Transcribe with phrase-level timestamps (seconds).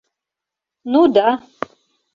[0.91, 1.27] —Ну да!